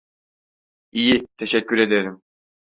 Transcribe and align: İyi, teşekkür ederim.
İyi, 0.91 1.27
teşekkür 1.37 1.77
ederim. 1.77 2.21